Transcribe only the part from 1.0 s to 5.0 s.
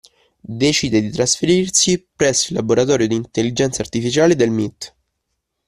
trasferirsi presso il laboratorio di Intelligenza Artificiale del M.I.T.